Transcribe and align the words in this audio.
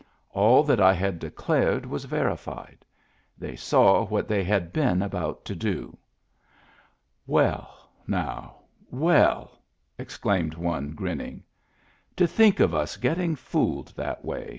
All 0.31 0.63
that 0.63 0.81
I 0.81 0.93
had 0.93 1.19
declared 1.19 1.85
was 1.85 2.05
verified; 2.05 2.83
they 3.37 3.55
saw 3.55 4.03
what 4.07 4.27
they 4.27 4.43
had 4.43 4.73
been 4.73 5.03
about 5.03 5.45
to 5.45 5.53
do." 5.55 5.95
Well, 7.37 7.87
now, 8.07 8.61
well!" 8.89 9.61
exclaimed 9.99 10.55
one, 10.55 10.93
grinning. 10.93 11.43
"To 12.15 12.25
think 12.25 12.59
of 12.59 12.73
us 12.73 12.97
getting 12.97 13.35
fooled 13.35 13.89
that 13.95 14.25
way!" 14.25 14.49